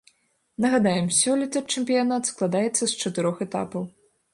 [0.65, 3.93] Нагадаем, сёлета чэмпіянат складаецца з чатырох этапаў.